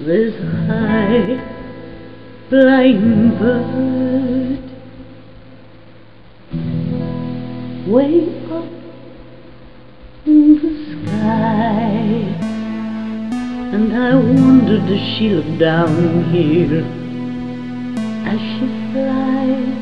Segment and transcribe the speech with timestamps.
[0.00, 1.40] This high
[2.48, 4.62] flying bird
[7.88, 8.64] way up
[10.24, 11.98] in the sky,
[13.74, 16.84] and I wondered does she look down here
[18.24, 19.78] as she flies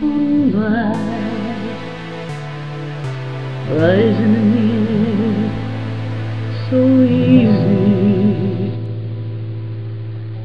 [0.00, 0.94] on by,
[3.74, 4.89] rising in the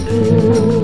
[0.00, 0.77] Thank you.